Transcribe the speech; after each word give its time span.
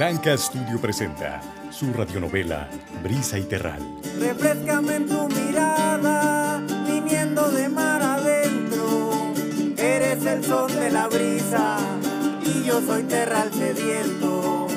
Tanca 0.00 0.34
Studio 0.34 0.80
presenta 0.80 1.42
su 1.70 1.92
radionovela 1.92 2.70
Brisa 3.02 3.38
y 3.38 3.42
Terral. 3.42 3.82
Refrescame 4.18 4.96
en 4.96 5.06
tu 5.06 5.28
mirada, 5.28 6.62
viniendo 6.86 7.50
de 7.50 7.68
mar 7.68 8.02
adentro. 8.02 9.34
Eres 9.76 10.24
el 10.24 10.42
son 10.42 10.74
de 10.74 10.90
la 10.90 11.06
brisa 11.06 11.76
y 12.42 12.64
yo 12.64 12.80
soy 12.80 13.02
terral 13.02 13.52
sediento. 13.52 14.68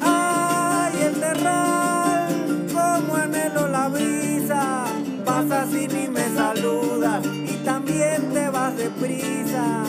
Ay, 0.00 1.02
el 1.02 1.14
terral, 1.20 2.66
como 2.74 3.14
anhelo 3.14 3.68
la 3.68 3.86
brisa. 3.86 4.86
Pasas 5.24 5.72
y 5.72 5.86
deprisa. 8.82 9.84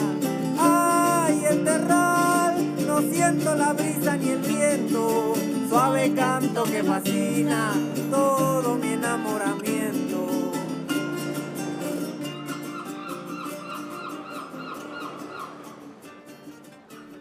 Ay, 0.58 1.44
el 1.50 1.64
terral, 1.64 2.86
no 2.86 3.00
siento 3.02 3.54
la 3.54 3.72
brisa 3.72 4.16
ni 4.16 4.30
el 4.30 4.40
viento. 4.40 5.34
Suave 5.68 6.14
canto 6.14 6.64
que 6.64 6.84
fascina 6.84 7.72
todo 8.10 8.76
mi 8.76 8.92
enamoramiento. 8.92 10.52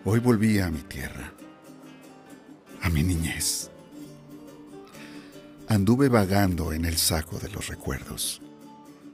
Hoy 0.05 0.19
volví 0.19 0.59
a 0.59 0.69
mi 0.69 0.81
tierra, 0.81 1.31
a 2.81 2.89
mi 2.89 3.03
niñez. 3.03 3.71
Anduve 5.69 6.09
vagando 6.09 6.73
en 6.73 6.85
el 6.85 6.97
saco 6.97 7.39
de 7.39 7.49
los 7.49 7.67
recuerdos 7.67 8.41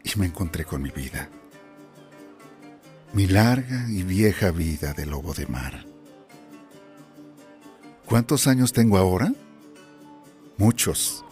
y 0.03 0.19
me 0.19 0.25
encontré 0.25 0.65
con 0.65 0.81
mi 0.81 0.89
vida. 0.89 1.29
Mi 3.13 3.27
larga 3.27 3.85
y 3.89 4.03
vieja 4.03 4.51
vida 4.51 4.93
de 4.93 5.05
lobo 5.05 5.33
de 5.33 5.47
mar. 5.47 5.85
¿Cuántos 8.05 8.47
años 8.47 8.71
tengo 8.71 8.97
ahora? 8.97 9.33
Muchos. 10.57 11.25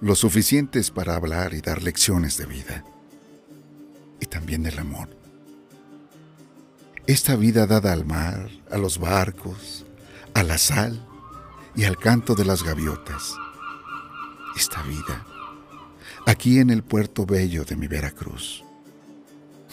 Lo 0.00 0.14
suficientes 0.14 0.90
para 0.90 1.16
hablar 1.16 1.54
y 1.54 1.60
dar 1.60 1.82
lecciones 1.82 2.36
de 2.36 2.46
vida. 2.46 2.84
Y 4.20 4.26
también 4.26 4.62
del 4.62 4.78
amor. 4.78 5.08
Esta 7.06 7.36
vida 7.36 7.66
dada 7.66 7.92
al 7.92 8.04
mar, 8.06 8.48
a 8.70 8.78
los 8.78 8.98
barcos, 8.98 9.84
a 10.34 10.42
la 10.42 10.56
sal 10.56 11.06
y 11.76 11.84
al 11.84 11.98
canto 11.98 12.34
de 12.34 12.44
las 12.44 12.62
gaviotas. 12.62 13.34
Esta 14.56 14.82
vida, 14.82 15.26
aquí 16.26 16.60
en 16.60 16.70
el 16.70 16.82
puerto 16.82 17.26
bello 17.26 17.64
de 17.64 17.76
mi 17.76 17.88
Veracruz, 17.88 18.63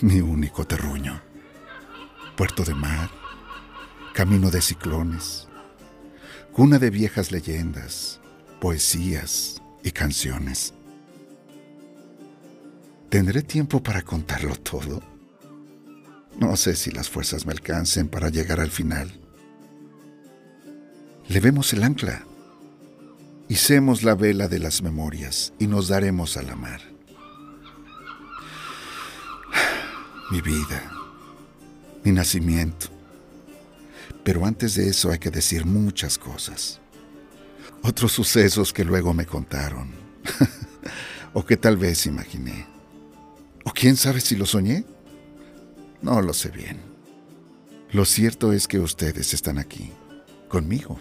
mi 0.01 0.19
único 0.19 0.65
terruño. 0.65 1.21
Puerto 2.35 2.63
de 2.63 2.73
mar, 2.73 3.09
camino 4.13 4.49
de 4.49 4.61
ciclones, 4.61 5.47
cuna 6.51 6.79
de 6.79 6.89
viejas 6.89 7.31
leyendas, 7.31 8.19
poesías 8.59 9.61
y 9.83 9.91
canciones. 9.91 10.73
¿Tendré 13.09 13.43
tiempo 13.43 13.83
para 13.83 14.01
contarlo 14.01 14.55
todo? 14.55 15.01
No 16.39 16.55
sé 16.55 16.75
si 16.75 16.91
las 16.91 17.09
fuerzas 17.09 17.45
me 17.45 17.51
alcancen 17.51 18.07
para 18.07 18.29
llegar 18.29 18.59
al 18.59 18.71
final. 18.71 19.11
Levemos 21.27 21.73
el 21.73 21.83
ancla, 21.83 22.25
hicemos 23.49 24.01
la 24.03 24.15
vela 24.15 24.47
de 24.47 24.59
las 24.59 24.81
memorias 24.81 25.53
y 25.59 25.67
nos 25.67 25.89
daremos 25.89 26.37
a 26.37 26.41
la 26.41 26.55
mar. 26.55 26.90
Mi 30.31 30.39
vida, 30.39 30.89
mi 32.05 32.13
nacimiento. 32.13 32.87
Pero 34.23 34.45
antes 34.45 34.75
de 34.75 34.87
eso 34.87 35.11
hay 35.11 35.19
que 35.19 35.29
decir 35.29 35.65
muchas 35.65 36.17
cosas. 36.17 36.79
Otros 37.83 38.13
sucesos 38.13 38.71
que 38.71 38.85
luego 38.85 39.13
me 39.13 39.25
contaron. 39.25 39.91
o 41.33 41.45
que 41.45 41.57
tal 41.57 41.75
vez 41.75 42.05
imaginé. 42.05 42.65
O 43.65 43.71
quién 43.71 43.97
sabe 43.97 44.21
si 44.21 44.37
lo 44.37 44.45
soñé. 44.45 44.85
No 46.01 46.21
lo 46.21 46.33
sé 46.33 46.49
bien. 46.49 46.79
Lo 47.91 48.05
cierto 48.05 48.53
es 48.53 48.69
que 48.69 48.79
ustedes 48.79 49.33
están 49.33 49.59
aquí, 49.59 49.91
conmigo, 50.47 50.97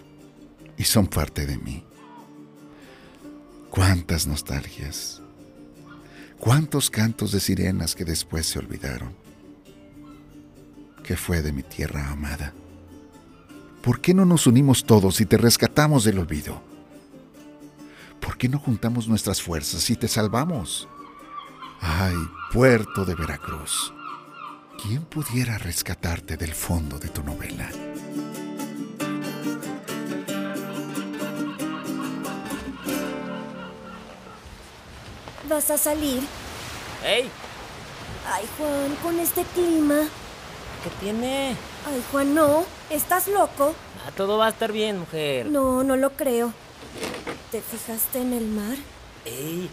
y 0.77 0.83
son 0.83 1.07
parte 1.07 1.45
de 1.45 1.57
mí. 1.57 1.85
Cuántas 3.69 4.27
nostalgias, 4.27 5.21
cuántos 6.37 6.89
cantos 6.89 7.31
de 7.31 7.39
sirenas 7.39 7.95
que 7.95 8.03
después 8.03 8.45
se 8.45 8.59
olvidaron. 8.59 9.15
¿Qué 11.03 11.17
fue 11.17 11.41
de 11.41 11.51
mi 11.51 11.63
tierra 11.63 12.09
amada? 12.09 12.53
¿Por 13.81 13.99
qué 14.01 14.13
no 14.13 14.25
nos 14.25 14.45
unimos 14.45 14.85
todos 14.85 15.19
y 15.21 15.25
te 15.25 15.37
rescatamos 15.37 16.03
del 16.03 16.19
olvido? 16.19 16.61
¿Por 18.19 18.37
qué 18.37 18.47
no 18.47 18.59
juntamos 18.59 19.07
nuestras 19.07 19.41
fuerzas 19.41 19.89
y 19.89 19.95
te 19.95 20.07
salvamos? 20.07 20.87
Ay, 21.81 22.15
puerto 22.53 23.05
de 23.05 23.15
Veracruz. 23.15 23.91
¿Quién 24.81 25.03
pudiera 25.03 25.57
rescatarte 25.57 26.37
del 26.37 26.53
fondo 26.53 26.99
de 26.99 27.09
tu 27.09 27.23
novela? 27.23 27.69
¿Vas 35.49 35.69
a 35.71 35.77
salir? 35.77 36.21
¡Ey! 37.03 37.29
Ay, 38.31 38.45
Juan, 38.57 38.95
con 39.03 39.19
este 39.19 39.43
clima. 39.55 40.07
¿Qué 40.83 40.89
tiene? 40.99 41.55
Ay, 41.85 42.03
Juan, 42.11 42.33
no. 42.33 42.65
¿Estás 42.89 43.27
loco? 43.27 43.75
Ah, 44.05 44.11
todo 44.15 44.37
va 44.39 44.47
a 44.47 44.49
estar 44.49 44.71
bien, 44.71 44.99
mujer. 44.99 45.45
No, 45.45 45.83
no 45.83 45.95
lo 45.95 46.11
creo. 46.11 46.53
¿Te 47.51 47.61
fijaste 47.61 48.19
en 48.19 48.33
el 48.33 48.47
mar? 48.47 48.77
¡Ey! 49.25 49.69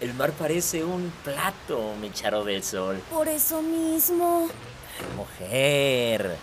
El 0.00 0.14
mar 0.14 0.32
parece 0.32 0.84
un 0.84 1.12
plato, 1.24 1.92
mi 2.00 2.10
charo 2.12 2.44
del 2.44 2.62
sol. 2.62 3.02
Por 3.10 3.28
eso 3.28 3.60
mismo. 3.60 4.48
Ay, 4.98 5.16
mujer. 5.16 6.36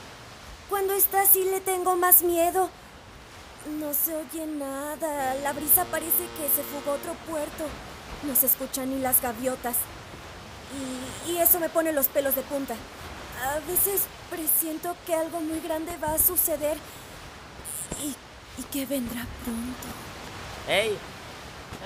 Cuando 0.69 0.93
está 0.93 1.21
así 1.21 1.43
le 1.45 1.61
tengo 1.61 1.95
más 1.95 2.21
miedo. 2.21 2.69
No 3.79 3.93
se 3.93 4.13
oye 4.13 4.45
nada. 4.45 5.33
La 5.35 5.53
brisa 5.53 5.85
parece 5.85 6.27
que 6.37 6.47
se 6.55 6.63
fugó 6.63 6.91
a 6.91 6.95
otro 6.95 7.13
puerto. 7.27 7.63
No 8.23 8.35
se 8.35 8.45
escuchan 8.45 8.91
ni 8.91 9.01
las 9.01 9.21
gaviotas. 9.21 9.77
Y, 11.27 11.31
y 11.31 11.37
eso 11.37 11.59
me 11.59 11.69
pone 11.69 11.91
los 11.93 12.07
pelos 12.07 12.35
de 12.35 12.41
punta. 12.43 12.75
A 13.45 13.59
veces 13.59 14.07
presiento 14.29 14.95
que 15.05 15.13
algo 15.13 15.39
muy 15.39 15.59
grande 15.59 15.95
va 15.97 16.13
a 16.13 16.19
suceder. 16.19 16.77
Y, 18.03 18.15
y 18.59 18.63
que 18.71 18.85
vendrá 18.85 19.25
pronto. 19.43 19.87
¡Ey! 20.67 20.97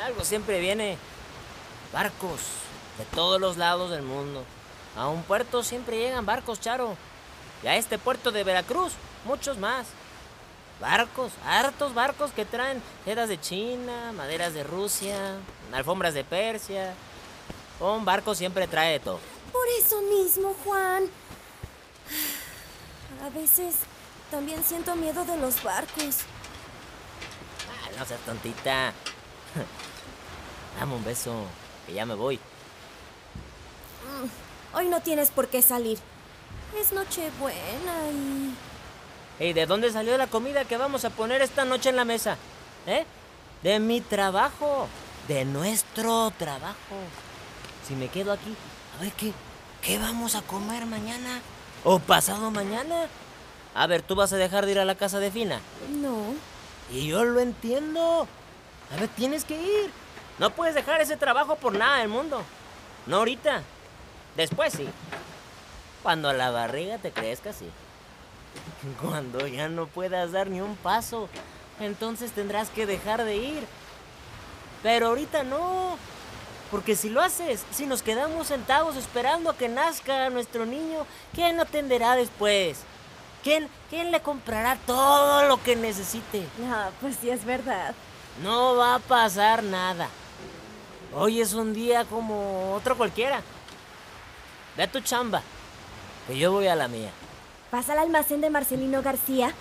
Algo 0.05 0.23
siempre 0.23 0.59
viene. 0.59 0.97
Barcos 1.91 2.39
de 2.97 3.05
todos 3.13 3.41
los 3.41 3.57
lados 3.57 3.91
del 3.91 4.03
mundo. 4.03 4.43
A 4.95 5.07
un 5.09 5.23
puerto 5.23 5.61
siempre 5.63 5.97
llegan 5.97 6.25
barcos, 6.25 6.61
Charo. 6.61 6.95
Y 7.61 7.67
a 7.67 7.75
este 7.75 7.97
puerto 7.97 8.31
de 8.31 8.43
Veracruz, 8.43 8.93
muchos 9.25 9.57
más. 9.57 9.87
Barcos, 10.79 11.33
hartos 11.45 11.93
barcos 11.93 12.31
que 12.31 12.45
traen 12.45 12.81
sedas 13.03 13.27
de 13.27 13.39
China, 13.39 14.13
maderas 14.15 14.53
de 14.53 14.63
Rusia, 14.63 15.35
alfombras 15.73 16.13
de 16.13 16.23
Persia. 16.23 16.93
Un 17.81 18.05
barco 18.05 18.33
siempre 18.33 18.65
trae 18.67 18.99
todo. 18.99 19.19
Por 19.51 19.67
eso 19.77 20.01
mismo, 20.03 20.55
Juan. 20.63 21.03
A 23.23 23.29
veces 23.29 23.75
también 24.31 24.63
siento 24.63 24.95
miedo 24.95 25.25
de 25.25 25.37
los 25.37 25.61
barcos. 25.63 26.19
Ah, 27.67 27.89
no 27.97 28.05
seas 28.05 28.19
tontita. 28.21 28.93
Dame 30.79 30.95
un 30.95 31.03
beso, 31.03 31.45
que 31.85 31.93
ya 31.93 32.05
me 32.05 32.13
voy. 32.13 32.39
Hoy 34.73 34.87
no 34.87 35.01
tienes 35.01 35.31
por 35.31 35.47
qué 35.47 35.61
salir. 35.61 35.99
Es 36.79 36.93
Nochebuena 36.93 38.09
y... 38.13 38.55
¿Y 39.43 39.53
de 39.53 39.65
dónde 39.65 39.91
salió 39.91 40.17
la 40.17 40.27
comida 40.27 40.65
que 40.65 40.77
vamos 40.77 41.05
a 41.05 41.09
poner 41.09 41.41
esta 41.41 41.65
noche 41.65 41.89
en 41.89 41.95
la 41.95 42.05
mesa? 42.05 42.37
¿Eh? 42.85 43.05
De 43.63 43.79
mi 43.79 44.01
trabajo. 44.01 44.87
De 45.27 45.45
nuestro 45.45 46.31
trabajo. 46.37 46.75
Si 47.87 47.95
me 47.95 48.07
quedo 48.09 48.31
aquí, 48.31 48.55
a 48.97 49.01
ver 49.01 49.11
qué. 49.13 49.33
¿Qué 49.81 49.97
vamos 49.97 50.35
a 50.35 50.41
comer 50.41 50.85
mañana? 50.85 51.41
¿O 51.83 51.99
pasado 51.99 52.51
mañana? 52.51 53.07
A 53.73 53.87
ver, 53.87 54.01
¿tú 54.01 54.15
vas 54.15 54.33
a 54.33 54.37
dejar 54.37 54.65
de 54.65 54.73
ir 54.73 54.79
a 54.79 54.85
la 54.85 54.95
casa 54.95 55.19
de 55.19 55.31
Fina? 55.31 55.61
No. 56.01 56.33
Y 56.91 57.07
yo 57.07 57.23
lo 57.23 57.39
entiendo. 57.39 58.27
A 58.93 58.99
ver, 58.99 59.09
tienes 59.09 59.45
que 59.45 59.55
ir. 59.55 59.91
No 60.39 60.49
puedes 60.49 60.75
dejar 60.75 61.01
ese 61.01 61.17
trabajo 61.17 61.55
por 61.55 61.73
nada 61.73 61.99
del 61.99 62.09
mundo. 62.09 62.41
No 63.05 63.17
ahorita. 63.17 63.63
Después 64.35 64.73
sí. 64.73 64.87
Cuando 66.03 66.33
la 66.33 66.51
barriga 66.51 66.97
te 66.97 67.11
crezca, 67.11 67.53
sí. 67.53 67.69
Cuando 69.01 69.47
ya 69.47 69.69
no 69.69 69.87
puedas 69.87 70.31
dar 70.31 70.49
ni 70.49 70.61
un 70.61 70.75
paso, 70.75 71.29
entonces 71.79 72.31
tendrás 72.31 72.69
que 72.69 72.85
dejar 72.85 73.23
de 73.23 73.37
ir. 73.37 73.67
Pero 74.83 75.07
ahorita 75.07 75.43
no. 75.43 75.97
Porque 76.71 76.95
si 76.95 77.09
lo 77.09 77.21
haces, 77.21 77.63
si 77.71 77.85
nos 77.85 78.03
quedamos 78.03 78.47
sentados 78.47 78.95
esperando 78.95 79.49
a 79.49 79.57
que 79.57 79.67
nazca 79.67 80.29
nuestro 80.29 80.65
niño, 80.65 81.05
¿quién 81.33 81.57
lo 81.57 81.63
atenderá 81.63 82.15
después? 82.15 82.81
¿Quién, 83.43 83.67
¿Quién 83.89 84.11
le 84.11 84.21
comprará 84.21 84.77
todo 84.85 85.47
lo 85.47 85.61
que 85.63 85.75
necesite? 85.75 86.45
Ah, 86.69 86.89
pues 87.01 87.17
sí 87.19 87.29
es 87.29 87.43
verdad. 87.45 87.95
No 88.43 88.75
va 88.75 88.95
a 88.95 88.99
pasar 88.99 89.63
nada. 89.63 90.09
Hoy 91.15 91.41
es 91.41 91.53
un 91.53 91.73
día 91.73 92.05
como 92.05 92.73
otro 92.75 92.95
cualquiera. 92.95 93.41
Ve 94.77 94.83
a 94.83 94.91
tu 94.91 94.99
chamba, 94.99 95.41
que 96.27 96.37
yo 96.37 96.51
voy 96.51 96.67
a 96.67 96.75
la 96.75 96.87
mía. 96.87 97.09
¿Vas 97.71 97.89
al 97.89 97.99
almacén 97.99 98.41
de 98.41 98.49
Marcelino 98.49 99.01
García? 99.01 99.53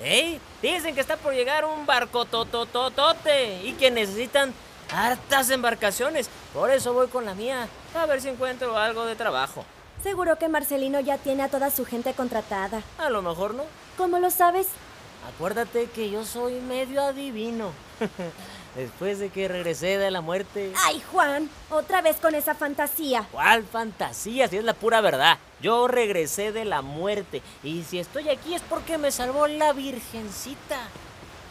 ¡Ey! 0.00 0.40
Dicen 0.62 0.94
que 0.94 1.00
está 1.00 1.16
por 1.16 1.34
llegar 1.34 1.64
un 1.64 1.86
barco 1.86 2.24
totototote 2.24 3.62
y 3.64 3.72
que 3.72 3.90
necesitan 3.90 4.52
hartas 4.92 5.50
embarcaciones. 5.50 6.28
Por 6.52 6.70
eso 6.70 6.92
voy 6.92 7.08
con 7.08 7.24
la 7.24 7.34
mía, 7.34 7.68
a 7.94 8.06
ver 8.06 8.20
si 8.20 8.28
encuentro 8.28 8.76
algo 8.76 9.04
de 9.06 9.16
trabajo. 9.16 9.64
Seguro 10.02 10.38
que 10.38 10.48
Marcelino 10.48 11.00
ya 11.00 11.18
tiene 11.18 11.42
a 11.42 11.48
toda 11.48 11.70
su 11.70 11.84
gente 11.84 12.14
contratada. 12.14 12.82
A 12.98 13.10
lo 13.10 13.22
mejor 13.22 13.54
no. 13.54 13.64
¿Cómo 13.96 14.18
lo 14.18 14.30
sabes? 14.30 14.68
Acuérdate 15.34 15.86
que 15.86 16.10
yo 16.10 16.24
soy 16.24 16.60
medio 16.60 17.02
adivino. 17.02 17.70
Después 18.76 19.18
de 19.18 19.30
que 19.30 19.48
regresé 19.48 19.96
de 19.96 20.10
la 20.10 20.20
muerte. 20.20 20.70
¡Ay, 20.84 21.02
Juan! 21.10 21.48
Otra 21.70 22.02
vez 22.02 22.16
con 22.18 22.34
esa 22.34 22.54
fantasía. 22.54 23.26
¿Cuál 23.32 23.64
fantasía? 23.64 24.48
Si 24.48 24.58
es 24.58 24.64
la 24.64 24.74
pura 24.74 25.00
verdad. 25.00 25.38
Yo 25.62 25.88
regresé 25.88 26.52
de 26.52 26.66
la 26.66 26.82
muerte. 26.82 27.40
Y 27.62 27.84
si 27.84 27.98
estoy 27.98 28.28
aquí 28.28 28.54
es 28.54 28.60
porque 28.60 28.98
me 28.98 29.10
salvó 29.10 29.46
la 29.46 29.72
Virgencita. 29.72 30.78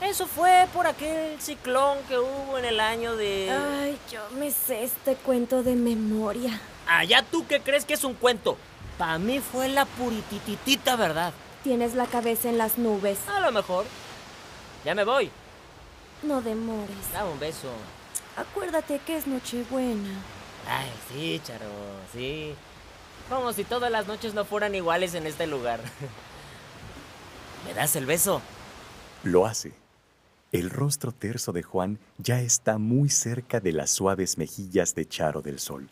Eso 0.02 0.28
fue 0.28 0.68
por 0.74 0.88
aquel 0.88 1.40
ciclón 1.42 1.98
que 2.08 2.18
hubo 2.18 2.58
en 2.58 2.66
el 2.66 2.80
año 2.80 3.16
de... 3.16 3.50
Ay, 3.52 3.98
yo 4.12 4.20
me 4.38 4.52
sé 4.52 4.84
este 4.84 5.16
cuento 5.16 5.64
de 5.64 5.76
memoria. 5.76 6.60
Allá 6.88 7.24
tú 7.24 7.48
que 7.48 7.62
crees 7.62 7.86
que 7.86 7.94
es 7.94 8.04
un 8.04 8.14
cuento. 8.14 8.58
Para 8.98 9.18
mí 9.18 9.40
fue 9.40 9.70
la 9.70 9.86
puritititita 9.86 10.96
verdad. 10.96 11.34
Tienes 11.64 11.96
la 11.96 12.06
cabeza 12.06 12.50
en 12.50 12.58
las 12.58 12.78
nubes. 12.78 13.20
A 13.28 13.40
lo 13.40 13.52
mejor. 13.52 13.86
Ya 14.84 14.94
me 14.94 15.04
voy. 15.04 15.32
No 16.24 16.42
demores. 16.42 16.96
Dame 17.14 17.32
un 17.32 17.40
beso. 17.40 17.70
Acuérdate 18.36 19.00
que 19.00 19.18
es 19.18 19.28
Nochebuena. 19.28 20.10
Ay, 20.68 20.92
sí, 21.10 21.42
Charo, 21.44 21.66
sí. 22.14 22.54
Como 23.30 23.54
si 23.54 23.64
todas 23.64 23.92
las 23.92 24.08
noches 24.08 24.34
no 24.34 24.46
fueran 24.46 24.76
iguales 24.76 25.16
en 25.16 25.26
este 25.26 25.48
lugar. 25.48 25.80
¿Me 27.66 27.74
das 27.74 27.96
el 27.96 28.06
beso? 28.06 28.42
Lo 29.24 29.46
hace. 29.46 29.74
El 30.56 30.70
rostro 30.70 31.12
terso 31.12 31.52
de 31.52 31.64
Juan 31.64 32.00
ya 32.18 32.40
está 32.40 32.78
muy 32.78 33.10
cerca 33.10 33.60
de 33.60 33.74
las 33.74 33.90
suaves 33.90 34.38
mejillas 34.38 34.96
de 34.96 35.06
Charo 35.06 35.42
del 35.42 35.60
Sol. 35.60 35.90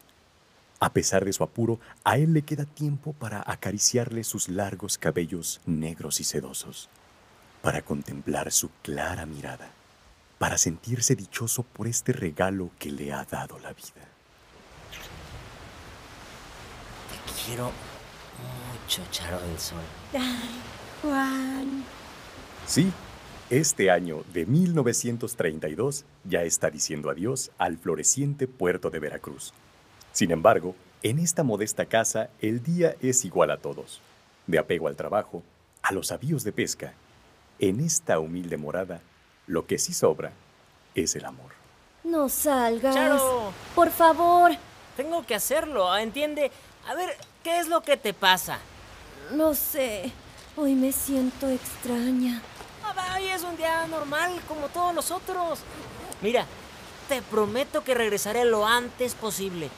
A 0.79 0.93
pesar 0.93 1.25
de 1.25 1.33
su 1.33 1.43
apuro, 1.43 1.81
a 2.05 2.17
él 2.17 2.31
le 2.31 2.43
queda 2.43 2.63
tiempo 2.63 3.11
para 3.11 3.43
acariciarle 3.45 4.23
sus 4.23 4.47
largos 4.47 4.97
cabellos 4.97 5.59
negros 5.65 6.21
y 6.21 6.23
sedosos, 6.23 6.87
para 7.61 7.81
contemplar 7.81 8.53
su 8.53 8.69
clara 8.81 9.25
mirada, 9.25 9.69
para 10.37 10.57
sentirse 10.57 11.17
dichoso 11.17 11.63
por 11.63 11.85
este 11.85 12.13
regalo 12.13 12.69
que 12.79 12.89
le 12.89 13.11
ha 13.11 13.25
dado 13.25 13.59
la 13.59 13.73
vida. 13.73 14.07
Te 17.09 17.43
quiero 17.45 17.69
mucho, 18.79 19.01
Charo 19.11 19.41
del 19.41 19.59
Sol. 19.59 19.83
Ay, 20.13 20.61
Juan. 21.01 21.83
Sí, 22.65 22.93
este 23.59 23.91
año 23.91 24.23
de 24.33 24.47
1932 24.47 26.05
ya 26.23 26.41
está 26.41 26.71
diciendo 26.71 27.11
adiós 27.11 27.51
al 27.59 27.77
floreciente 27.77 28.47
puerto 28.47 28.89
de 28.89 28.97
Veracruz. 28.99 29.53
Sin 30.11 30.31
embargo, 30.31 30.75
en 31.03 31.19
esta 31.19 31.43
modesta 31.43 31.85
casa 31.85 32.29
el 32.41 32.63
día 32.63 32.95
es 32.99 33.25
igual 33.25 33.51
a 33.51 33.57
todos. 33.57 34.01
De 34.47 34.57
apego 34.57 34.87
al 34.87 34.95
trabajo, 34.95 35.43
a 35.83 35.93
los 35.93 36.11
avíos 36.11 36.43
de 36.43 36.51
pesca. 36.51 36.93
En 37.59 37.79
esta 37.79 38.17
humilde 38.17 38.57
morada, 38.57 39.01
lo 39.45 39.67
que 39.67 39.77
sí 39.77 39.93
sobra 39.93 40.31
es 40.95 41.15
el 41.15 41.25
amor. 41.25 41.51
No 42.03 42.29
salgas. 42.29 42.95
Charo. 42.95 43.53
Por 43.75 43.91
favor. 43.91 44.51
Tengo 44.97 45.25
que 45.25 45.35
hacerlo, 45.35 45.95
¿entiende? 45.95 46.51
A 46.87 46.95
ver, 46.95 47.15
¿qué 47.43 47.59
es 47.59 47.67
lo 47.67 47.81
que 47.81 47.97
te 47.97 48.13
pasa? 48.13 48.59
No 49.31 49.53
sé. 49.53 50.11
Hoy 50.55 50.73
me 50.73 50.91
siento 50.91 51.49
extraña. 51.49 52.41
Hoy 53.15 53.27
es 53.27 53.43
un 53.43 53.55
día 53.57 53.85
normal, 53.87 54.31
como 54.47 54.67
todos 54.69 54.93
los 54.95 55.11
otros. 55.11 55.59
Mira, 56.21 56.45
te 57.09 57.21
prometo 57.21 57.83
que 57.83 57.93
regresaré 57.93 58.45
lo 58.45 58.65
antes 58.65 59.13
posible. 59.15 59.69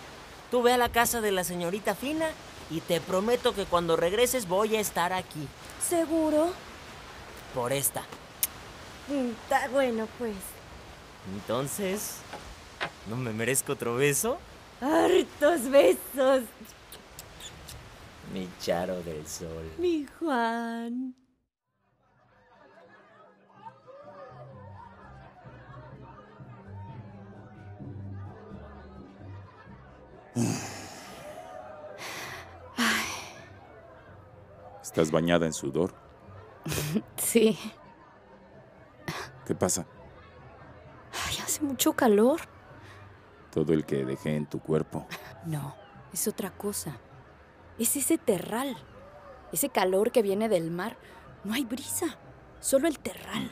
Tú 0.52 0.62
ve 0.62 0.74
a 0.74 0.78
la 0.78 0.90
casa 0.90 1.22
de 1.22 1.32
la 1.32 1.44
señorita 1.44 1.96
Fina 1.96 2.28
y 2.70 2.82
te 2.82 3.02
prometo 3.02 3.54
que 3.54 3.66
cuando 3.66 3.96
regreses 3.96 4.48
voy 4.48 4.76
a 4.76 4.80
estar 4.80 5.12
aquí. 5.14 5.48
¿Seguro? 5.88 6.52
Por 7.54 7.74
esta. 7.74 8.02
Mm, 9.08 9.30
Está 9.44 9.68
bueno, 9.70 10.08
pues. 10.18 10.36
Entonces, 11.34 12.18
¿no 13.10 13.16
me 13.18 13.31
merezco 13.34 13.74
otro 13.74 13.96
beso? 13.96 14.38
Hartos 14.81 15.70
besos, 15.70 16.44
Mi 18.34 18.48
charo 18.62 19.02
del 19.04 19.26
sol. 19.28 19.72
mi 19.78 20.06
Juan. 20.20 21.16
¿Estás 34.86 35.10
bañada 35.10 35.48
en 35.48 35.54
sudor? 35.54 35.96
Sí. 37.18 37.58
¿Qué 39.48 39.56
pasa? 39.56 39.88
Ay, 41.28 41.38
hace 41.44 41.64
mucho 41.64 41.94
calor. 41.94 42.42
Todo 43.52 43.74
el 43.74 43.84
que 43.84 44.06
dejé 44.06 44.36
en 44.36 44.46
tu 44.46 44.60
cuerpo. 44.60 45.08
No, 45.46 45.76
es 46.14 46.28
otra 46.28 46.52
cosa. 46.52 46.98
Es 47.80 47.96
ese 47.96 48.20
terral. 48.20 48.78
Ese 49.52 49.70
calor 49.70 50.12
que 50.12 50.22
viene 50.22 50.50
del 50.50 50.70
mar. 50.70 50.98
No 51.44 51.56
hay 51.56 51.66
brisa. 51.66 52.20
Solo 52.60 52.88
el 52.88 53.00
terral. 53.00 53.50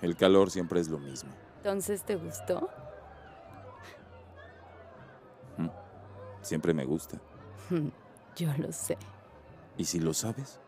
El 0.00 0.16
calor 0.16 0.50
siempre 0.50 0.80
es 0.80 0.88
lo 0.88 0.98
mismo. 0.98 1.30
Entonces, 1.58 2.04
¿te 2.04 2.16
gustó? 2.16 2.70
Siempre 6.40 6.72
me 6.72 6.86
gusta. 6.86 7.20
Yo 8.36 8.48
lo 8.56 8.72
sé. 8.72 8.96
¿Y 9.76 9.84
si 9.84 10.00
lo 10.00 10.14
sabes? 10.14 10.58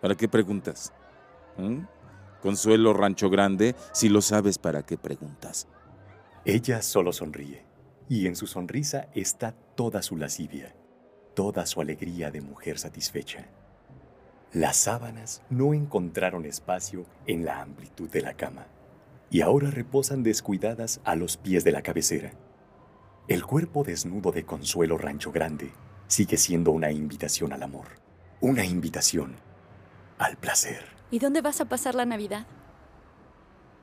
¿Para 0.00 0.14
qué 0.14 0.28
preguntas? 0.28 0.92
¿Mm? 1.56 1.84
Consuelo 2.42 2.92
Rancho 2.92 3.30
Grande, 3.30 3.74
si 3.92 4.08
lo 4.08 4.20
sabes, 4.20 4.58
¿para 4.58 4.84
qué 4.84 4.98
preguntas? 4.98 5.66
Ella 6.44 6.82
solo 6.82 7.12
sonríe, 7.12 7.64
y 8.08 8.26
en 8.26 8.36
su 8.36 8.46
sonrisa 8.46 9.08
está 9.14 9.52
toda 9.74 10.02
su 10.02 10.16
lascivia, 10.16 10.74
toda 11.34 11.66
su 11.66 11.80
alegría 11.80 12.30
de 12.30 12.42
mujer 12.42 12.78
satisfecha. 12.78 13.48
Las 14.52 14.76
sábanas 14.76 15.42
no 15.50 15.74
encontraron 15.74 16.44
espacio 16.44 17.04
en 17.26 17.44
la 17.44 17.62
amplitud 17.62 18.08
de 18.10 18.20
la 18.20 18.34
cama, 18.34 18.66
y 19.30 19.40
ahora 19.40 19.70
reposan 19.70 20.22
descuidadas 20.22 21.00
a 21.04 21.16
los 21.16 21.36
pies 21.36 21.64
de 21.64 21.72
la 21.72 21.82
cabecera. 21.82 22.32
El 23.28 23.44
cuerpo 23.44 23.82
desnudo 23.82 24.30
de 24.30 24.44
Consuelo 24.44 24.98
Rancho 24.98 25.32
Grande 25.32 25.72
sigue 26.06 26.36
siendo 26.36 26.70
una 26.70 26.92
invitación 26.92 27.52
al 27.52 27.64
amor, 27.64 27.86
una 28.40 28.64
invitación 28.64 29.45
al 30.18 30.36
placer. 30.36 30.84
¿Y 31.10 31.18
dónde 31.18 31.40
vas 31.40 31.60
a 31.60 31.64
pasar 31.66 31.94
la 31.94 32.04
Navidad? 32.06 32.46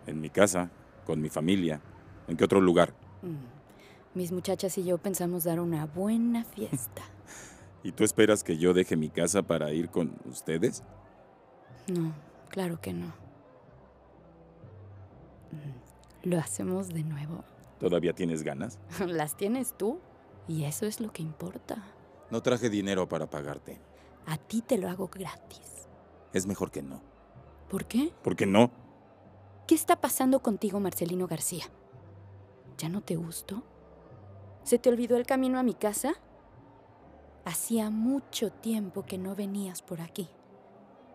En 0.07 0.19
mi 0.19 0.29
casa, 0.29 0.69
con 1.05 1.21
mi 1.21 1.29
familia. 1.29 1.81
¿En 2.27 2.37
qué 2.37 2.43
otro 2.43 2.59
lugar? 2.61 2.93
Mm, 3.21 4.17
Mis 4.17 4.31
muchachas 4.31 4.77
y 4.77 4.83
yo 4.83 4.97
pensamos 4.97 5.43
dar 5.45 5.59
una 5.59 5.85
buena 5.85 6.43
fiesta. 6.43 7.01
¿Y 7.83 7.91
tú 7.91 8.03
esperas 8.03 8.43
que 8.43 8.57
yo 8.57 8.73
deje 8.73 8.95
mi 8.95 9.09
casa 9.09 9.43
para 9.43 9.71
ir 9.71 9.89
con 9.89 10.13
ustedes? 10.25 10.83
No, 11.87 12.13
claro 12.49 12.79
que 12.81 12.93
no. 12.93 13.07
Mm, 15.51 16.29
Lo 16.29 16.39
hacemos 16.39 16.89
de 16.89 17.03
nuevo. 17.03 17.43
¿Todavía 17.79 18.13
tienes 18.13 18.43
ganas? 18.43 18.79
Las 19.07 19.35
tienes 19.35 19.77
tú 19.77 19.99
y 20.47 20.63
eso 20.65 20.85
es 20.85 20.99
lo 20.99 21.11
que 21.11 21.21
importa. 21.21 21.83
No 22.29 22.41
traje 22.41 22.69
dinero 22.69 23.07
para 23.07 23.29
pagarte. 23.29 23.79
A 24.25 24.37
ti 24.37 24.61
te 24.61 24.77
lo 24.77 24.89
hago 24.89 25.07
gratis. 25.09 25.82
Es 26.33 26.45
mejor 26.47 26.71
que 26.71 26.81
no. 26.81 27.01
¿Por 27.69 27.85
qué? 27.85 28.11
¿Por 28.23 28.35
qué 28.35 28.45
no? 28.45 28.71
¿Qué 29.67 29.75
está 29.75 30.01
pasando 30.01 30.41
contigo, 30.41 30.79
Marcelino 30.79 31.27
García? 31.27 31.65
¿Ya 32.77 32.89
no 32.89 33.01
te 33.01 33.15
gustó? 33.15 33.63
¿Se 34.63 34.77
te 34.79 34.89
olvidó 34.89 35.15
el 35.17 35.25
camino 35.25 35.59
a 35.59 35.63
mi 35.63 35.73
casa? 35.73 36.13
Hacía 37.45 37.89
mucho 37.89 38.51
tiempo 38.51 39.03
que 39.05 39.17
no 39.17 39.35
venías 39.35 39.81
por 39.81 40.01
aquí 40.01 40.29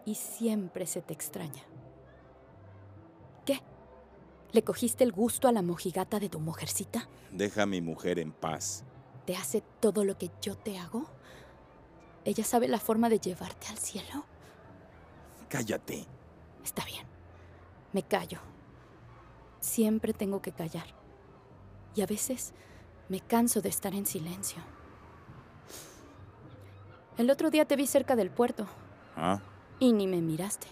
y 0.04 0.14
siempre 0.14 0.86
se 0.86 1.02
te 1.02 1.12
extraña. 1.14 1.62
¿Qué? 3.44 3.60
¿Le 4.52 4.62
cogiste 4.62 5.04
el 5.04 5.12
gusto 5.12 5.48
a 5.48 5.52
la 5.52 5.62
mojigata 5.62 6.18
de 6.18 6.28
tu 6.28 6.38
mujercita? 6.40 7.08
Deja 7.32 7.62
a 7.62 7.66
mi 7.66 7.80
mujer 7.80 8.18
en 8.18 8.32
paz. 8.32 8.84
te 9.26 9.36
hace 9.36 9.62
todo 9.80 10.04
lo 10.04 10.16
que 10.16 10.30
yo 10.40 10.56
te 10.56 10.78
hago? 10.78 11.04
¿Ella 12.24 12.44
sabe 12.44 12.66
la 12.66 12.78
forma 12.78 13.10
de 13.10 13.18
llevarte 13.18 13.66
al 13.68 13.76
cielo? 13.76 14.24
Cállate. 15.48 16.06
Está 16.64 16.84
bien. 16.84 17.06
Me 17.92 18.02
callo. 18.02 18.38
Siempre 19.60 20.12
tengo 20.12 20.40
que 20.42 20.52
callar. 20.52 20.86
Y 21.94 22.02
a 22.02 22.06
veces 22.06 22.52
me 23.08 23.20
canso 23.20 23.60
de 23.60 23.68
estar 23.70 23.94
en 23.94 24.06
silencio. 24.06 24.58
El 27.16 27.30
otro 27.30 27.50
día 27.50 27.64
te 27.64 27.74
vi 27.76 27.86
cerca 27.86 28.14
del 28.14 28.30
puerto 28.30 28.66
Ah, 29.16 29.40
y 29.80 29.92
ni 29.92 30.06
me 30.06 30.20
miraste. 30.20 30.68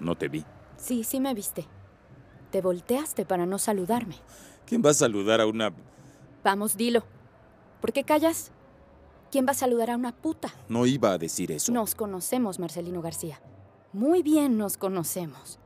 no 0.00 0.16
te 0.16 0.28
vi. 0.28 0.44
Sí, 0.76 1.04
sí 1.04 1.20
me 1.20 1.34
viste. 1.34 1.66
Te 2.50 2.62
volteaste 2.62 3.26
para 3.26 3.44
no 3.46 3.58
saludarme. 3.58 4.16
¿Quién 4.66 4.82
va 4.84 4.90
a 4.90 4.94
saludar 4.94 5.40
a 5.40 5.46
una... 5.46 5.72
Vamos, 6.42 6.76
dilo. 6.76 7.04
¿Por 7.80 7.92
qué 7.92 8.04
callas? 8.04 8.50
¿Quién 9.30 9.46
va 9.46 9.50
a 9.50 9.54
saludar 9.54 9.90
a 9.90 9.96
una 9.96 10.12
puta? 10.12 10.54
No 10.68 10.86
iba 10.86 11.10
a 11.12 11.18
decir 11.18 11.52
eso. 11.52 11.72
Nos 11.72 11.94
conocemos, 11.94 12.58
Marcelino 12.58 13.02
García. 13.02 13.40
Muy 13.94 14.24
bien 14.24 14.58
nos 14.58 14.76
conocemos. 14.76 15.60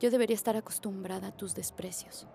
Yo 0.00 0.10
debería 0.10 0.34
estar 0.34 0.56
acostumbrada 0.56 1.28
a 1.28 1.36
tus 1.36 1.54
desprecios. 1.54 2.26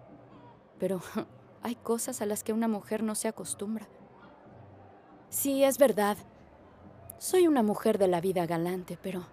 Pero 0.79 1.01
hay 1.61 1.75
cosas 1.75 2.21
a 2.21 2.25
las 2.25 2.41
que 2.41 2.53
una 2.53 2.69
mujer 2.69 3.03
no 3.03 3.15
se 3.15 3.27
acostumbra. 3.27 3.85
Sí, 5.29 5.65
es 5.65 5.77
verdad. 5.77 6.17
Soy 7.19 7.49
una 7.49 7.63
mujer 7.63 7.97
de 7.97 8.07
la 8.07 8.21
vida 8.21 8.45
galante, 8.45 8.97
pero 9.03 9.27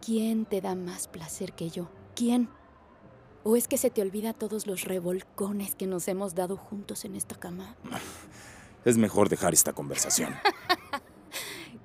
¿quién 0.00 0.44
te 0.44 0.60
da 0.60 0.76
más 0.76 1.08
placer 1.08 1.52
que 1.52 1.68
yo? 1.68 1.90
¿Quién? 2.14 2.48
¿O 3.42 3.56
es 3.56 3.66
que 3.66 3.76
se 3.76 3.90
te 3.90 4.02
olvida 4.02 4.34
todos 4.34 4.68
los 4.68 4.84
revolcones 4.84 5.74
que 5.74 5.88
nos 5.88 6.06
hemos 6.06 6.36
dado 6.36 6.56
juntos 6.56 7.04
en 7.04 7.16
esta 7.16 7.34
cama? 7.34 7.74
Es 8.84 8.96
mejor 8.96 9.28
dejar 9.28 9.52
esta 9.52 9.72
conversación. 9.72 10.32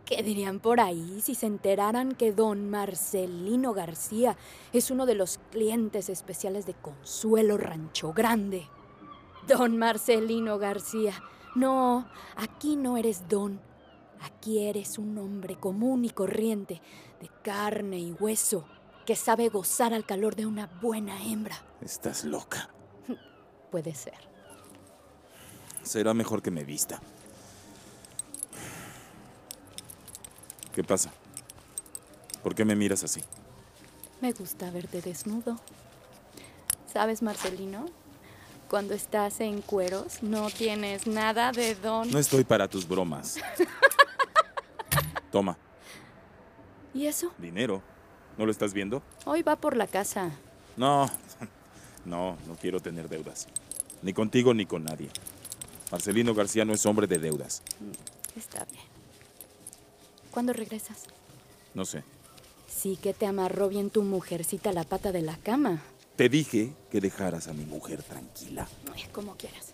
¿Qué 0.05 0.21
dirían 0.21 0.59
por 0.59 0.81
ahí 0.81 1.21
si 1.21 1.33
se 1.33 1.45
enteraran 1.45 2.13
que 2.13 2.33
don 2.33 2.69
Marcelino 2.69 3.73
García 3.73 4.35
es 4.73 4.91
uno 4.91 5.05
de 5.05 5.15
los 5.15 5.39
clientes 5.49 6.09
especiales 6.09 6.65
de 6.65 6.73
Consuelo 6.73 7.57
Rancho 7.57 8.11
Grande? 8.11 8.67
Don 9.47 9.77
Marcelino 9.77 10.57
García. 10.57 11.13
No, 11.55 12.09
aquí 12.35 12.75
no 12.75 12.97
eres 12.97 13.29
don. 13.29 13.61
Aquí 14.21 14.65
eres 14.65 14.97
un 14.97 15.17
hombre 15.17 15.57
común 15.57 16.03
y 16.03 16.09
corriente, 16.09 16.81
de 17.21 17.29
carne 17.41 17.99
y 17.99 18.11
hueso, 18.11 18.65
que 19.05 19.15
sabe 19.15 19.49
gozar 19.49 19.93
al 19.93 20.05
calor 20.05 20.35
de 20.35 20.45
una 20.45 20.67
buena 20.81 21.21
hembra. 21.23 21.55
Estás 21.81 22.25
loca. 22.25 22.69
Puede 23.71 23.93
ser. 23.93 24.29
Será 25.81 26.13
mejor 26.13 26.41
que 26.41 26.51
me 26.51 26.63
vista. 26.63 27.01
¿Qué 30.73 30.83
pasa? 30.83 31.11
¿Por 32.41 32.55
qué 32.55 32.65
me 32.65 32.75
miras 32.75 33.03
así? 33.03 33.21
Me 34.21 34.31
gusta 34.31 34.69
verte 34.71 35.01
desnudo. 35.01 35.59
¿Sabes, 36.91 37.21
Marcelino? 37.21 37.85
Cuando 38.69 38.93
estás 38.93 39.39
en 39.39 39.61
cueros 39.61 40.23
no 40.23 40.49
tienes 40.49 41.05
nada 41.05 41.51
de 41.51 41.75
don. 41.75 42.09
No 42.11 42.19
estoy 42.19 42.43
para 42.43 42.67
tus 42.67 42.87
bromas. 42.87 43.37
Toma, 45.31 45.57
¿Y 46.93 47.07
eso? 47.07 47.31
dinero. 47.37 47.81
¿No 48.37 48.45
lo 48.45 48.51
estás 48.51 48.73
viendo? 48.73 49.01
Hoy 49.25 49.41
va 49.43 49.55
por 49.55 49.75
la 49.75 49.87
casa. 49.87 50.31
No, 50.77 51.09
no, 52.05 52.37
no 52.47 52.55
quiero 52.55 52.79
tener 52.79 53.09
deudas. 53.09 53.47
Ni 54.01 54.13
contigo 54.13 54.53
ni 54.53 54.65
con 54.65 54.83
nadie. 54.83 55.09
Marcelino 55.91 56.33
García 56.33 56.65
no 56.65 56.73
es 56.73 56.85
hombre 56.85 57.05
de 57.07 57.19
deudas. 57.19 57.61
Está 58.35 58.65
bien. 58.65 58.83
¿Cuándo 60.33 60.51
regresas? 60.51 61.03
No 61.75 61.85
sé. 61.85 62.03
Sí 62.67 62.97
que 62.97 63.13
te 63.13 63.27
amarró 63.27 63.69
bien 63.69 63.91
tu 63.91 64.01
mujercita 64.01 64.71
a 64.71 64.73
la 64.73 64.83
pata 64.83 65.11
de 65.11 65.21
la 65.21 65.37
cama. 65.37 65.83
Te 66.15 66.27
dije 66.27 66.73
que 66.89 66.99
dejaras 66.99 67.47
a 67.47 67.53
mi 67.53 67.65
mujer 67.65 68.01
tranquila. 68.01 68.67
Como 69.11 69.35
quieras. 69.35 69.73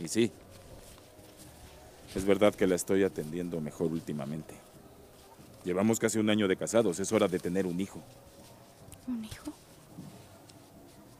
Y 0.00 0.08
sí, 0.08 0.32
es 2.14 2.24
verdad 2.24 2.54
que 2.54 2.66
la 2.66 2.76
estoy 2.76 3.04
atendiendo 3.04 3.60
mejor 3.60 3.92
últimamente. 3.92 4.54
Llevamos 5.64 5.98
casi 5.98 6.18
un 6.18 6.30
año 6.30 6.48
de 6.48 6.56
casados, 6.56 6.98
es 6.98 7.12
hora 7.12 7.28
de 7.28 7.38
tener 7.38 7.66
un 7.66 7.78
hijo. 7.78 8.00
¿Un 9.06 9.22
hijo? 9.22 9.52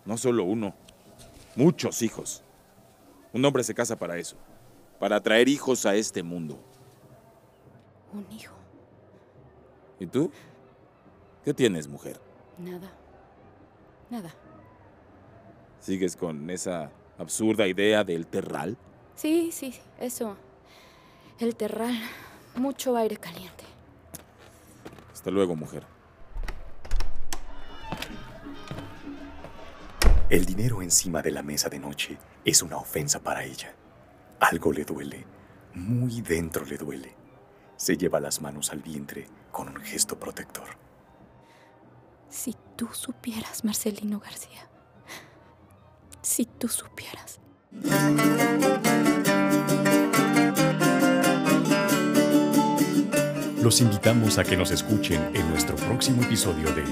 No 0.06 0.16
solo 0.16 0.44
uno, 0.44 0.74
muchos 1.54 2.00
hijos. 2.00 2.42
Un 3.34 3.44
hombre 3.44 3.62
se 3.62 3.74
casa 3.74 3.96
para 3.96 4.16
eso, 4.16 4.36
para 4.98 5.22
traer 5.22 5.48
hijos 5.48 5.84
a 5.84 5.94
este 5.96 6.22
mundo. 6.22 6.58
Un 8.16 8.26
hijo. 8.32 8.54
¿Y 10.00 10.06
tú? 10.06 10.30
¿Qué 11.44 11.52
tienes, 11.52 11.86
mujer? 11.86 12.18
Nada. 12.56 12.90
Nada. 14.08 14.30
¿Sigues 15.80 16.16
con 16.16 16.48
esa 16.48 16.90
absurda 17.18 17.66
idea 17.66 18.04
del 18.04 18.26
terral? 18.26 18.78
Sí, 19.14 19.50
sí, 19.52 19.74
eso. 20.00 20.34
El 21.38 21.56
terral. 21.56 21.94
Mucho 22.54 22.96
aire 22.96 23.18
caliente. 23.18 23.64
Hasta 25.12 25.30
luego, 25.30 25.54
mujer. 25.54 25.84
El 30.30 30.46
dinero 30.46 30.80
encima 30.80 31.20
de 31.20 31.32
la 31.32 31.42
mesa 31.42 31.68
de 31.68 31.78
noche 31.78 32.16
es 32.46 32.62
una 32.62 32.78
ofensa 32.78 33.20
para 33.20 33.44
ella. 33.44 33.74
Algo 34.40 34.72
le 34.72 34.84
duele, 34.84 35.26
muy 35.74 36.22
dentro 36.22 36.64
le 36.64 36.78
duele. 36.78 37.25
Se 37.76 37.96
lleva 37.96 38.20
las 38.20 38.40
manos 38.40 38.70
al 38.72 38.80
vientre 38.80 39.26
con 39.52 39.68
un 39.68 39.76
gesto 39.76 40.18
protector. 40.18 40.68
Si 42.28 42.54
tú 42.76 42.88
supieras, 42.92 43.64
Marcelino 43.64 44.18
García. 44.18 44.68
Si 46.22 46.46
tú 46.46 46.68
supieras. 46.68 47.38
Los 53.62 53.80
invitamos 53.80 54.38
a 54.38 54.44
que 54.44 54.56
nos 54.56 54.70
escuchen 54.70 55.20
en 55.34 55.48
nuestro 55.50 55.76
próximo 55.76 56.22
episodio 56.22 56.72
de 56.72 56.84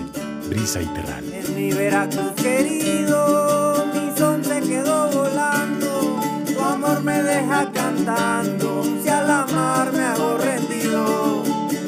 Brisa 0.49 0.83
y 0.83 0.87
Terral. 0.87 1.33
En 1.33 1.55
mi 1.55 1.73
Veracruz 1.73 2.33
querido, 2.33 3.87
mi 3.95 4.17
son 4.19 4.45
se 4.45 4.61
quedó 4.61 5.09
volando. 5.11 6.21
Tu 6.47 6.61
amor 6.61 7.03
me 7.03 7.23
deja 7.23 7.71
cantando, 7.71 8.83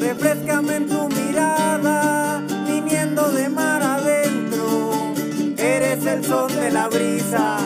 Refrescame 0.07 0.77
en 0.77 0.87
tu 0.87 1.09
mirada, 1.09 2.41
viniendo 2.65 3.29
de 3.29 3.49
mar 3.49 3.83
adentro. 3.83 5.13
Eres 5.57 6.05
el 6.05 6.23
son 6.23 6.47
de 6.55 6.71
la 6.71 6.87
brisa, 6.87 7.57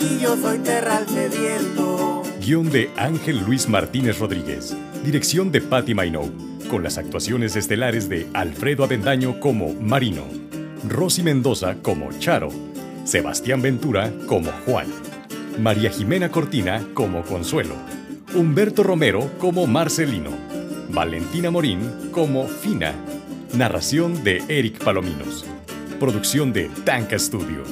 y 0.00 0.20
yo 0.20 0.36
soy 0.36 0.60
terral 0.60 1.08
sediento. 1.08 2.22
Guión 2.40 2.70
de 2.70 2.88
Ángel 2.96 3.42
Luis 3.44 3.68
Martínez 3.68 4.20
Rodríguez. 4.20 4.76
Dirección 5.04 5.50
de 5.50 5.60
Patti 5.60 5.92
Mainou. 5.92 6.30
Con 6.70 6.84
las 6.84 6.98
actuaciones 6.98 7.56
estelares 7.56 8.08
de 8.08 8.28
Alfredo 8.32 8.84
Avendaño 8.84 9.40
como 9.40 9.74
Marino, 9.74 10.22
Rosy 10.88 11.24
Mendoza 11.24 11.74
como 11.82 12.12
Charo, 12.20 12.50
Sebastián 13.04 13.60
Ventura 13.60 14.12
como 14.28 14.52
Juan, 14.66 14.86
María 15.58 15.90
Jimena 15.90 16.30
Cortina 16.30 16.80
como 16.94 17.22
Consuelo, 17.22 17.74
Humberto 18.36 18.84
Romero 18.84 19.28
como 19.40 19.66
Marcelino, 19.66 20.51
Valentina 20.92 21.50
Morín 21.50 22.10
como 22.12 22.46
Fina. 22.46 22.94
Narración 23.54 24.22
de 24.22 24.42
Eric 24.48 24.84
Palominos. 24.84 25.46
Producción 25.98 26.52
de 26.52 26.68
Tanca 26.84 27.18
Studio. 27.18 27.64